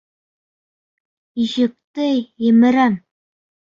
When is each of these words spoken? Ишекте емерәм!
Ишекте 1.43 2.07
емерәм! 2.53 2.99